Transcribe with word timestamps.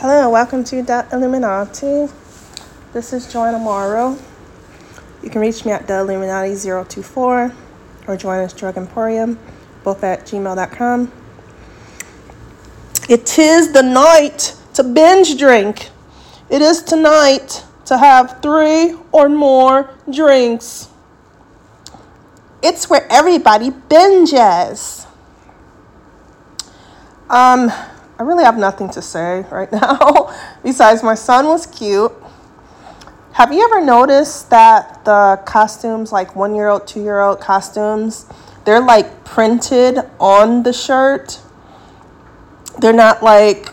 Hello, 0.00 0.30
welcome 0.30 0.64
to 0.64 0.82
The 0.82 1.06
Illuminati. 1.12 2.10
This 2.94 3.12
is 3.12 3.30
Joanna 3.30 3.58
Morrow. 3.58 4.16
You 5.22 5.28
can 5.28 5.42
reach 5.42 5.66
me 5.66 5.72
at 5.72 5.86
The 5.86 5.92
Illuminati024 5.92 7.54
or 8.08 8.16
Joanna's 8.16 8.54
Drug 8.54 8.78
Emporium, 8.78 9.38
both 9.84 10.02
at 10.02 10.24
gmail.com. 10.24 11.12
It 13.10 13.38
is 13.38 13.72
the 13.74 13.82
night 13.82 14.56
to 14.72 14.84
binge 14.84 15.38
drink. 15.38 15.90
It 16.48 16.62
is 16.62 16.82
tonight 16.82 17.62
to 17.84 17.98
have 17.98 18.40
three 18.40 18.96
or 19.12 19.28
more 19.28 19.90
drinks. 20.10 20.88
It's 22.62 22.88
where 22.88 23.06
everybody 23.12 23.68
binges. 23.68 25.06
Um, 27.28 27.70
I 28.20 28.22
really 28.22 28.44
have 28.44 28.58
nothing 28.58 28.90
to 28.90 29.00
say 29.00 29.46
right 29.50 29.72
now, 29.72 30.30
besides 30.62 31.02
my 31.02 31.14
son 31.14 31.46
was 31.46 31.64
cute. 31.64 32.12
Have 33.32 33.50
you 33.50 33.64
ever 33.64 33.82
noticed 33.82 34.50
that 34.50 35.02
the 35.06 35.40
costumes, 35.46 36.12
like 36.12 36.36
one 36.36 36.54
year 36.54 36.68
old, 36.68 36.86
two 36.86 37.02
year 37.02 37.20
old 37.20 37.40
costumes, 37.40 38.26
they're 38.66 38.82
like 38.82 39.24
printed 39.24 40.00
on 40.20 40.64
the 40.64 40.72
shirt? 40.74 41.40
They're 42.78 42.92
not 42.92 43.22
like 43.22 43.70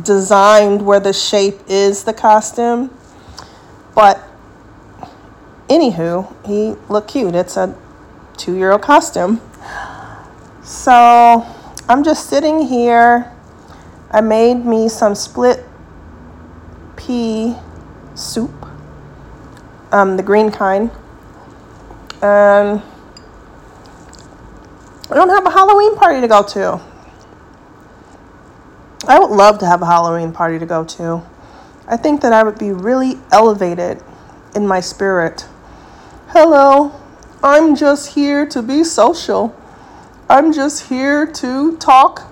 designed 0.00 0.86
where 0.86 1.00
the 1.00 1.12
shape 1.12 1.58
is 1.66 2.04
the 2.04 2.12
costume. 2.12 2.96
But 3.96 4.22
anywho, 5.68 6.32
he 6.46 6.76
looked 6.88 7.08
cute. 7.08 7.34
It's 7.34 7.56
a 7.56 7.76
two 8.36 8.54
year 8.54 8.70
old 8.70 8.82
costume. 8.82 9.40
So 10.62 11.44
I'm 11.88 12.04
just 12.04 12.30
sitting 12.30 12.68
here 12.68 13.29
I 14.12 14.20
made 14.20 14.64
me 14.64 14.88
some 14.88 15.14
split 15.14 15.64
pea 16.96 17.54
soup, 18.14 18.66
um, 19.92 20.16
the 20.16 20.22
green 20.22 20.50
kind. 20.50 20.90
And 22.22 22.82
I 25.10 25.14
don't 25.14 25.28
have 25.28 25.46
a 25.46 25.50
Halloween 25.50 25.96
party 25.96 26.20
to 26.20 26.28
go 26.28 26.42
to. 26.42 26.80
I 29.06 29.18
would 29.18 29.30
love 29.30 29.58
to 29.58 29.66
have 29.66 29.80
a 29.80 29.86
Halloween 29.86 30.32
party 30.32 30.58
to 30.58 30.66
go 30.66 30.84
to. 30.84 31.22
I 31.86 31.96
think 31.96 32.20
that 32.20 32.32
I 32.32 32.42
would 32.42 32.58
be 32.58 32.72
really 32.72 33.14
elevated 33.32 34.02
in 34.54 34.66
my 34.66 34.80
spirit. 34.80 35.46
Hello, 36.28 36.92
I'm 37.42 37.74
just 37.74 38.14
here 38.14 38.44
to 38.46 38.60
be 38.62 38.84
social. 38.84 39.56
I'm 40.28 40.52
just 40.52 40.88
here 40.88 41.26
to 41.26 41.76
talk 41.78 42.29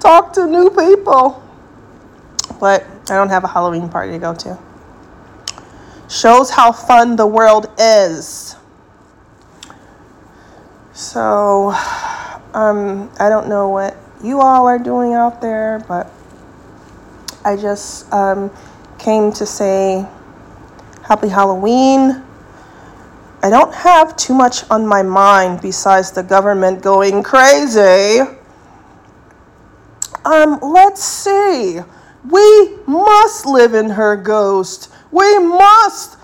talk 0.00 0.32
to 0.34 0.46
new 0.46 0.70
people. 0.70 1.42
But 2.60 2.86
I 3.10 3.14
don't 3.14 3.28
have 3.28 3.44
a 3.44 3.48
Halloween 3.48 3.88
party 3.88 4.12
to 4.12 4.18
go 4.18 4.34
to. 4.34 4.58
Shows 6.08 6.50
how 6.50 6.72
fun 6.72 7.16
the 7.16 7.26
world 7.26 7.66
is. 7.78 8.56
So, 10.92 11.72
um, 12.54 13.10
I 13.18 13.28
don't 13.28 13.48
know 13.48 13.68
what 13.68 13.96
you 14.22 14.40
all 14.40 14.66
are 14.66 14.78
doing 14.78 15.12
out 15.12 15.40
there, 15.40 15.84
but 15.88 16.10
I 17.44 17.56
just 17.56 18.10
um, 18.12 18.50
came 18.98 19.32
to 19.32 19.44
say 19.44 20.06
happy 21.02 21.28
Halloween. 21.28 22.22
I 23.42 23.50
don't 23.50 23.74
have 23.74 24.16
too 24.16 24.32
much 24.34 24.68
on 24.70 24.86
my 24.86 25.02
mind 25.02 25.60
besides 25.60 26.12
the 26.12 26.22
government 26.22 26.80
going 26.80 27.22
crazy. 27.22 28.20
Um, 30.24 30.58
let's 30.62 31.02
see. 31.02 31.80
We 32.28 32.76
must 32.86 33.46
live 33.46 33.74
in 33.74 33.90
her 33.90 34.16
ghost. 34.16 34.90
We 35.10 35.38
must 35.38 36.16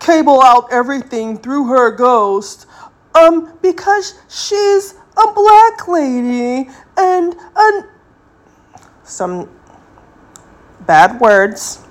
cable 0.00 0.42
out 0.42 0.68
everything 0.70 1.38
through 1.38 1.66
her 1.68 1.90
ghost. 1.90 2.66
Um, 3.14 3.56
because 3.62 4.14
she's 4.28 4.94
a 5.16 5.32
black 5.32 5.88
lady 5.88 6.68
and 6.96 7.34
an 7.56 7.88
some 9.04 9.48
bad 10.86 11.20
words. 11.20 11.82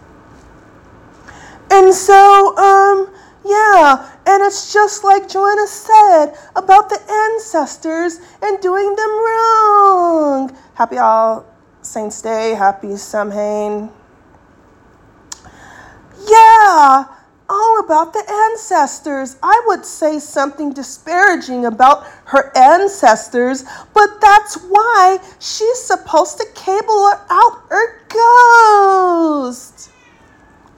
And 1.72 1.94
so, 1.94 2.58
um, 2.58 3.14
yeah, 3.44 4.15
and 4.28 4.44
it's 4.44 4.74
just 4.74 5.04
like 5.04 5.30
Joanna 5.30 5.68
said 5.68 6.34
about 6.56 6.90
the 6.90 7.00
ancestors 7.34 8.20
and 8.42 8.60
doing 8.60 8.96
them 8.96 9.10
wrong. 9.10 10.58
Happy 10.74 10.98
All 10.98 11.46
Saints 11.82 12.22
Day. 12.22 12.56
Happy 12.56 12.96
Samhain. 12.98 13.92
Yeah, 16.28 17.06
all 17.48 17.80
about 17.80 18.14
the 18.14 18.50
ancestors. 18.52 19.38
I 19.44 19.62
would 19.68 19.86
say 19.86 20.18
something 20.18 20.74
disparaging 20.74 21.66
about 21.66 22.06
her 22.26 22.52
ancestors, 22.58 23.64
but 23.94 24.20
that's 24.20 24.56
why 24.56 25.20
she's 25.40 25.80
supposed 25.80 26.40
to 26.40 26.46
cable 26.56 27.12
out 27.30 27.64
her 27.70 28.02
ghost, 28.10 29.92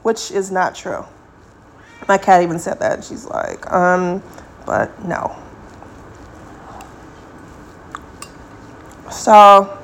which 0.03 0.31
is 0.31 0.51
not 0.51 0.75
true. 0.75 1.05
My 2.07 2.17
cat 2.17 2.41
even 2.41 2.59
said 2.59 2.79
that. 2.79 3.03
She's 3.03 3.25
like, 3.25 3.71
um, 3.71 4.23
but 4.65 5.03
no. 5.05 5.35
So 9.11 9.77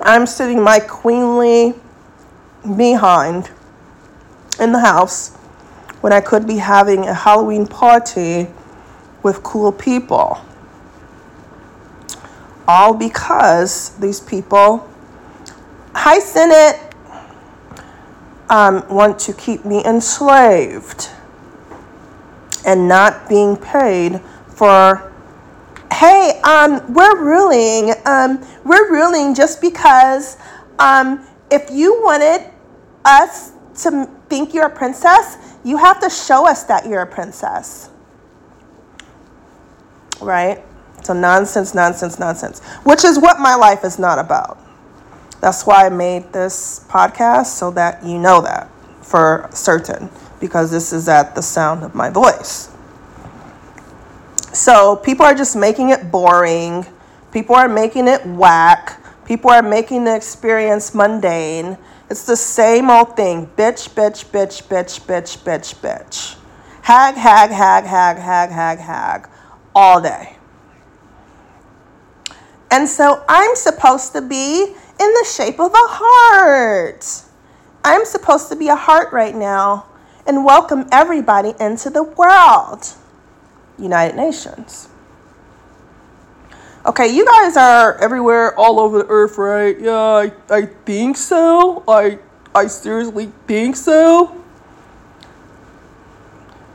I'm 0.00 0.26
sitting 0.26 0.62
my 0.62 0.80
queenly 0.80 1.74
behind 2.76 3.50
in 4.58 4.72
the 4.72 4.80
house 4.80 5.36
when 6.00 6.12
I 6.12 6.20
could 6.20 6.46
be 6.46 6.56
having 6.56 7.06
a 7.06 7.14
Halloween 7.14 7.66
party 7.66 8.48
with 9.22 9.42
cool 9.42 9.72
people. 9.72 10.38
All 12.66 12.94
because 12.94 13.96
these 13.98 14.20
people, 14.20 14.88
hi 15.94 16.18
Senate, 16.18 16.89
um, 18.50 18.86
want 18.88 19.18
to 19.20 19.32
keep 19.32 19.64
me 19.64 19.84
enslaved 19.84 21.08
and 22.66 22.86
not 22.86 23.28
being 23.28 23.56
paid 23.56 24.20
for 24.48 25.12
hey 25.92 26.40
um, 26.44 26.92
we're 26.92 27.22
ruling 27.22 27.94
um, 28.04 28.44
we're 28.64 28.90
ruling 28.90 29.34
just 29.34 29.60
because 29.60 30.36
um, 30.78 31.26
if 31.50 31.70
you 31.70 32.02
wanted 32.02 32.50
us 33.04 33.52
to 33.74 34.04
think 34.28 34.52
you're 34.52 34.66
a 34.66 34.76
princess 34.76 35.50
you 35.64 35.76
have 35.76 36.00
to 36.00 36.10
show 36.10 36.46
us 36.46 36.64
that 36.64 36.86
you're 36.86 37.02
a 37.02 37.06
princess. 37.06 37.90
Right? 40.20 40.62
So 41.02 41.12
nonsense 41.12 41.74
nonsense 41.74 42.18
nonsense. 42.18 42.60
Which 42.84 43.04
is 43.04 43.18
what 43.18 43.40
my 43.40 43.54
life 43.54 43.84
is 43.84 43.98
not 43.98 44.18
about 44.18 44.58
that's 45.40 45.66
why 45.66 45.86
I 45.86 45.88
made 45.88 46.32
this 46.32 46.84
podcast 46.88 47.46
so 47.46 47.70
that 47.72 48.04
you 48.04 48.18
know 48.18 48.42
that 48.42 48.70
for 49.02 49.48
certain, 49.52 50.10
because 50.38 50.70
this 50.70 50.92
is 50.92 51.08
at 51.08 51.34
the 51.34 51.42
sound 51.42 51.82
of 51.82 51.94
my 51.94 52.10
voice. 52.10 52.70
So 54.52 54.96
people 54.96 55.24
are 55.24 55.34
just 55.34 55.56
making 55.56 55.90
it 55.90 56.10
boring. 56.10 56.84
People 57.32 57.54
are 57.54 57.68
making 57.68 58.08
it 58.08 58.24
whack. 58.26 59.00
People 59.24 59.50
are 59.50 59.62
making 59.62 60.04
the 60.04 60.14
experience 60.14 60.94
mundane. 60.94 61.78
It's 62.10 62.24
the 62.24 62.36
same 62.36 62.90
old 62.90 63.16
thing 63.16 63.46
bitch, 63.56 63.90
bitch, 63.90 64.26
bitch, 64.26 64.66
bitch, 64.66 65.00
bitch, 65.06 65.38
bitch, 65.38 65.74
bitch. 65.76 66.36
Hag, 66.82 67.14
hag, 67.14 67.50
hag, 67.50 67.84
hag, 67.84 68.16
hag, 68.18 68.50
hag, 68.50 68.78
hag, 68.78 69.28
all 69.74 70.00
day. 70.00 70.36
And 72.72 72.88
so 72.88 73.24
I'm 73.28 73.54
supposed 73.54 74.12
to 74.12 74.22
be 74.22 74.74
in 75.00 75.14
the 75.14 75.24
shape 75.24 75.58
of 75.58 75.72
a 75.72 75.86
heart. 75.88 77.22
I'm 77.82 78.04
supposed 78.04 78.50
to 78.50 78.56
be 78.56 78.68
a 78.68 78.76
heart 78.76 79.12
right 79.12 79.34
now 79.34 79.86
and 80.26 80.44
welcome 80.44 80.86
everybody 80.92 81.54
into 81.58 81.88
the 81.88 82.02
world. 82.02 82.86
United 83.78 84.16
Nations. 84.16 84.88
Okay, 86.84 87.08
you 87.08 87.24
guys 87.24 87.56
are 87.56 87.96
everywhere 87.98 88.54
all 88.58 88.78
over 88.78 88.98
the 88.98 89.06
earth, 89.08 89.38
right? 89.38 89.78
Yeah, 89.80 89.92
I, 89.94 90.32
I 90.50 90.66
think 90.66 91.16
so. 91.16 91.82
I 91.88 92.18
I 92.54 92.66
seriously 92.66 93.32
think 93.46 93.76
so. 93.76 94.36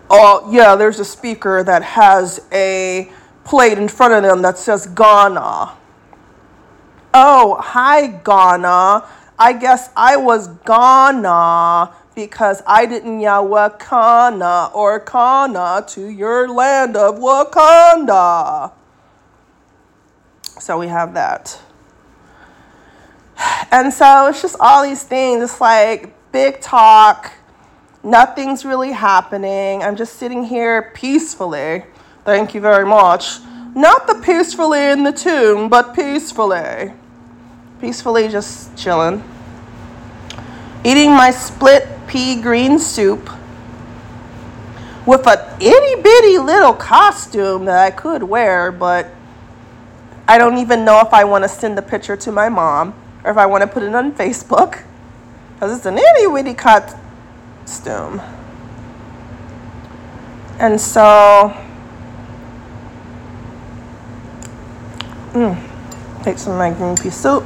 Oh, 0.09 0.49
yeah, 0.51 0.75
there's 0.75 0.99
a 0.99 1.05
speaker 1.05 1.63
that 1.63 1.83
has 1.83 2.39
a 2.51 3.11
plate 3.43 3.77
in 3.77 3.87
front 3.87 4.13
of 4.13 4.23
them 4.23 4.41
that 4.43 4.57
says 4.57 4.87
Ghana. 4.87 5.75
Oh, 7.17 7.55
hi, 7.61 8.07
Ghana. 8.07 9.07
I 9.39 9.53
guess 9.53 9.89
I 9.95 10.17
was 10.17 10.49
Ghana 10.49 11.93
because 12.13 12.61
I 12.67 12.85
didn't 12.85 13.21
yell 13.21 13.47
Wakana 13.47 14.75
or 14.75 14.99
Kana 14.99 15.85
to 15.91 16.09
your 16.09 16.49
land 16.49 16.97
of 16.97 17.19
Wakanda. 17.19 18.73
So 20.59 20.77
we 20.77 20.89
have 20.89 21.13
that. 21.13 21.57
And 23.71 23.93
so 23.93 24.27
it's 24.27 24.41
just 24.41 24.57
all 24.59 24.83
these 24.83 25.03
things. 25.03 25.41
It's 25.41 25.61
like 25.61 26.13
big 26.33 26.59
talk. 26.59 27.31
Nothing's 28.03 28.65
really 28.65 28.91
happening. 28.91 29.83
I'm 29.83 29.95
just 29.95 30.17
sitting 30.17 30.43
here 30.43 30.91
peacefully. 30.93 31.85
Thank 32.25 32.53
you 32.53 32.59
very 32.59 32.85
much. 32.85 33.39
Not 33.73 34.05
the 34.05 34.15
peacefully 34.15 34.83
in 34.83 35.03
the 35.03 35.13
tomb, 35.13 35.69
but 35.69 35.95
peacefully. 35.95 36.91
Peacefully 37.81 38.27
just 38.27 38.75
chilling. 38.77 39.23
Eating 40.83 41.11
my 41.11 41.31
split 41.31 41.87
pea 42.07 42.41
green 42.41 42.79
soup 42.79 43.29
with 45.05 45.27
an 45.27 45.39
itty 45.61 46.01
bitty 46.01 46.37
little 46.37 46.73
costume 46.73 47.65
that 47.65 47.77
I 47.77 47.91
could 47.91 48.23
wear, 48.23 48.71
but 48.71 49.07
I 50.27 50.37
don't 50.37 50.57
even 50.57 50.83
know 50.85 51.01
if 51.01 51.13
I 51.13 51.23
want 51.23 51.43
to 51.43 51.49
send 51.49 51.77
the 51.77 51.81
picture 51.81 52.17
to 52.17 52.31
my 52.31 52.49
mom 52.49 52.93
or 53.23 53.31
if 53.31 53.37
I 53.37 53.45
want 53.45 53.61
to 53.61 53.67
put 53.67 53.83
it 53.83 53.93
on 53.93 54.11
Facebook 54.13 54.83
because 55.53 55.75
it's 55.77 55.85
an 55.85 55.97
itty 55.97 56.27
bitty 56.33 56.53
costume. 56.55 58.21
And 60.57 60.79
so, 60.79 61.53
mm, 65.33 66.23
take 66.23 66.37
some 66.37 66.53
of 66.53 66.59
my 66.59 66.71
green 66.71 66.95
pea 66.95 67.09
soup. 67.09 67.43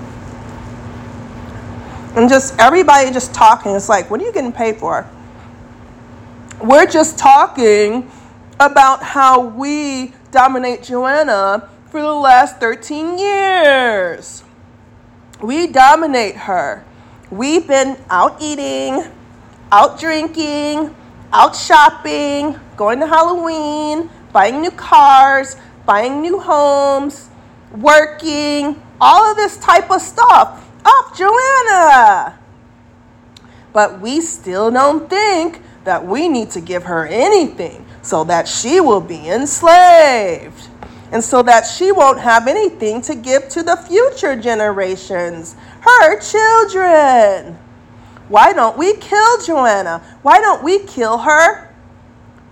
And 2.16 2.28
just 2.28 2.58
everybody 2.60 3.12
just 3.12 3.34
talking. 3.34 3.76
It's 3.76 3.90
like, 3.90 4.10
what 4.10 4.20
are 4.22 4.26
you 4.26 4.34
getting 4.34 4.52
paid 4.52 4.78
for? 4.78 5.10
We're 6.62 6.88
just 6.88 7.18
talking 7.18 8.10
about 8.60 9.02
how 9.04 9.42
we 9.42 10.14
dominate 10.32 10.84
Joanna 10.84 11.70
for 11.90 12.02
the 12.02 12.14
last 12.14 12.60
13 12.60 13.18
years. 13.18 14.44
We 15.42 15.68
dominate 15.68 16.36
her. 16.36 16.84
We've 17.32 17.66
been 17.66 17.98
out 18.10 18.42
eating, 18.42 19.04
out 19.72 20.00
drinking, 20.00 20.94
out 21.32 21.56
shopping, 21.56 22.60
going 22.76 23.00
to 23.00 23.08
Halloween, 23.08 24.10
buying 24.34 24.62
new 24.62 24.72
cars, 24.72 25.56
buying 25.86 26.22
new 26.22 26.40
homes, 26.40 27.30
working, 27.72 28.82
all 29.00 29.30
of 29.30 29.38
this 29.38 29.58
type 29.58 29.90
of 29.92 30.02
stuff. 30.02 30.69
Up, 30.89 31.15
Joanna! 31.15 32.39
But 33.74 34.00
we 34.00 34.21
still 34.21 34.71
don't 34.71 35.09
think 35.09 35.62
that 35.83 36.06
we 36.06 36.27
need 36.27 36.50
to 36.51 36.62
give 36.62 36.83
her 36.83 37.06
anything 37.06 37.86
so 38.01 38.24
that 38.24 38.47
she 38.47 38.80
will 38.80 39.01
be 39.01 39.30
enslaved 39.30 40.68
and 41.12 41.24
so 41.24 41.41
that 41.44 41.65
she 41.65 41.91
won't 41.91 42.19
have 42.19 42.47
anything 42.47 43.01
to 43.01 43.15
give 43.15 43.50
to 43.50 43.63
the 43.63 43.75
future 43.75 44.36
generations, 44.36 45.56
her 45.81 46.19
children. 46.19 47.57
Why 48.27 48.53
don't 48.53 48.77
we 48.77 48.95
kill 48.97 49.41
Joanna? 49.41 50.03
Why 50.21 50.39
don't 50.39 50.63
we 50.63 50.80
kill 50.80 51.18
her? 51.19 51.74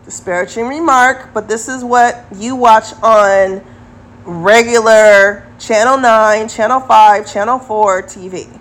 Disparaging 0.05 0.67
remark, 0.67 1.33
but 1.33 1.47
this 1.47 1.67
is 1.67 1.83
what 1.83 2.25
you 2.35 2.55
watch 2.55 2.93
on 3.03 3.63
regular 4.27 5.47
Channel 5.57 5.97
9, 5.97 6.49
Channel 6.49 6.81
5, 6.81 7.31
Channel 7.31 7.59
4 7.59 8.03
TV. 8.03 8.59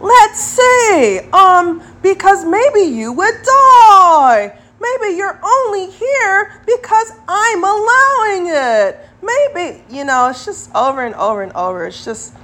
Let's 0.00 0.40
see. 0.40 1.20
Um, 1.32 1.82
because 2.00 2.44
maybe 2.44 2.80
you 2.80 3.12
would 3.12 3.34
die. 3.42 4.56
Maybe 4.80 5.16
you're 5.16 5.40
only 5.42 5.90
here 5.90 6.60
because 6.66 7.12
I'm 7.26 7.64
allowing 7.64 8.46
it. 8.48 9.00
Maybe, 9.22 9.82
you 9.90 10.04
know, 10.04 10.28
it's 10.28 10.44
just 10.44 10.72
over 10.74 11.04
and 11.04 11.14
over 11.16 11.42
and 11.42 11.52
over. 11.52 11.86
It's 11.86 12.04
just, 12.04 12.34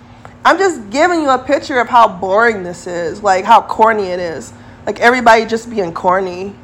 I'm 0.44 0.58
just 0.58 0.90
giving 0.90 1.20
you 1.20 1.30
a 1.30 1.38
picture 1.38 1.78
of 1.78 1.88
how 1.88 2.08
boring 2.08 2.62
this 2.62 2.86
is, 2.86 3.22
like 3.22 3.44
how 3.44 3.62
corny 3.62 4.04
it 4.04 4.18
is. 4.18 4.52
Like 4.86 4.98
everybody 5.00 5.44
just 5.44 5.70
being 5.70 5.92
corny. 5.92 6.54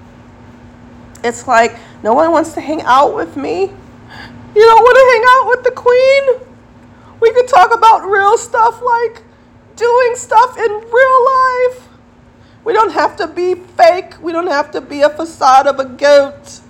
It's 1.23 1.47
like, 1.47 1.77
no 2.03 2.15
one 2.15 2.33
wants 2.33 2.55
to 2.55 2.61
hang 2.61 2.83
out 2.83 3.15
with 3.15 3.37
me. 3.37 3.71
You 4.57 4.63
don't 4.63 4.83
want 4.83 4.97
to 4.97 5.07
hang 5.13 5.25
out 5.35 5.49
with 5.51 5.65
the 5.65 5.71
queen? 5.71 6.49
We 7.21 7.31
could 7.33 7.47
talk 7.47 7.75
about 7.75 8.09
real 8.09 8.39
stuff 8.39 8.81
like 8.81 9.23
doing 9.77 10.15
stuff 10.15 10.57
in 10.57 10.73
real 10.73 11.25
life. 11.25 11.89
We 12.65 12.73
don't 12.73 12.93
have 12.93 13.17
to 13.19 13.27
be 13.27 13.55
fake. 13.55 14.15
We 14.23 14.33
don't 14.33 14.47
have 14.47 14.71
to 14.71 14.81
be 14.81 15.03
a 15.03 15.11
facade 15.11 15.67
of 15.67 15.79
a 15.79 15.85
goat. 15.85 16.61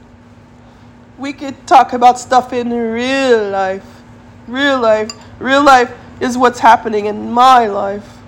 We 1.17 1.33
could 1.33 1.65
talk 1.69 1.93
about 1.93 2.19
stuff 2.19 2.53
in 2.53 2.71
real 2.71 3.51
life. 3.51 4.03
Real 4.49 4.81
life. 4.81 5.13
Real 5.39 5.63
life 5.63 5.95
is 6.21 6.37
what's 6.37 6.59
happening 6.59 7.07
in 7.07 7.31
my 7.31 7.69
life. 7.69 8.19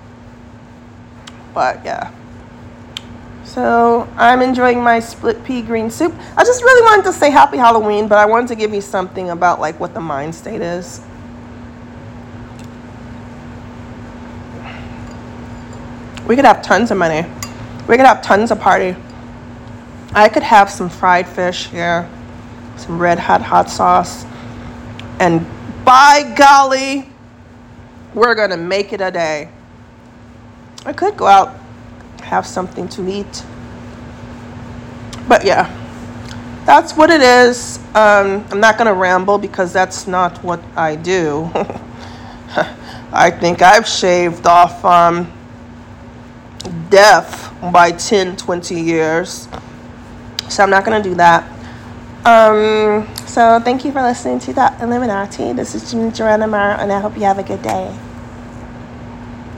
But 1.53 1.83
yeah. 1.83 2.13
So 3.49 4.07
I'm 4.15 4.43
enjoying 4.43 4.83
my 4.83 4.99
split 4.99 5.43
pea 5.43 5.63
green 5.63 5.89
soup. 5.89 6.13
I 6.37 6.43
just 6.43 6.61
really 6.61 6.83
wanted 6.83 7.05
to 7.05 7.11
say 7.11 7.31
happy 7.31 7.57
Halloween, 7.57 8.07
but 8.07 8.19
I 8.19 8.25
wanted 8.25 8.47
to 8.49 8.55
give 8.55 8.75
you 8.75 8.79
something 8.79 9.31
about 9.31 9.59
like 9.59 9.79
what 9.79 9.95
the 9.95 9.99
mind 9.99 10.35
state 10.35 10.61
is. 10.61 11.01
We 16.27 16.35
could 16.35 16.45
have 16.45 16.61
tons 16.61 16.91
of 16.91 16.97
money. 16.97 17.27
We 17.87 17.97
could 17.97 18.05
have 18.05 18.21
tons 18.21 18.51
of 18.51 18.59
party. 18.59 18.95
I 20.13 20.29
could 20.29 20.43
have 20.43 20.69
some 20.69 20.87
fried 20.87 21.27
fish 21.27 21.69
here, 21.69 22.07
some 22.77 22.99
red 22.99 23.17
hot 23.17 23.41
hot 23.41 23.67
sauce, 23.67 24.25
and 25.19 25.43
by 25.83 26.35
golly, 26.37 27.09
we're 28.13 28.35
gonna 28.35 28.57
make 28.57 28.93
it 28.93 29.01
a 29.01 29.09
day. 29.09 29.49
I 30.85 30.93
could 30.93 31.17
go 31.17 31.25
out, 31.25 31.55
have 32.29 32.45
something 32.45 32.87
to 32.89 33.07
eat. 33.09 33.43
But 35.27 35.45
yeah, 35.45 35.67
that's 36.65 36.93
what 36.93 37.09
it 37.09 37.21
is. 37.21 37.77
Um, 37.95 38.45
I'm 38.51 38.59
not 38.59 38.77
gonna 38.77 38.93
ramble 38.93 39.37
because 39.37 39.73
that's 39.73 40.07
not 40.07 40.43
what 40.43 40.61
I 40.75 40.95
do. 40.95 41.49
I 43.11 43.31
think 43.31 43.61
I've 43.61 43.87
shaved 43.87 44.45
off 44.45 44.85
um, 44.85 45.31
death 46.89 47.53
by 47.71 47.91
10, 47.91 48.37
20 48.37 48.79
years. 48.79 49.47
So 50.47 50.63
I'm 50.63 50.69
not 50.69 50.85
going 50.85 51.01
to 51.01 51.09
do 51.09 51.15
that. 51.15 51.43
Um, 52.25 53.07
so 53.25 53.59
thank 53.59 53.85
you 53.85 53.91
for 53.91 54.01
listening 54.01 54.39
to 54.39 54.53
that 54.53 54.81
Illuminati. 54.81 55.53
This 55.53 55.73
is 55.73 55.89
Jimmy 55.89 56.11
Geronimo, 56.11 56.57
and 56.57 56.91
I 56.91 56.99
hope 56.99 57.15
you 57.15 57.23
have 57.23 57.39
a 57.39 57.43
good 57.43 57.61
day. 57.61 57.97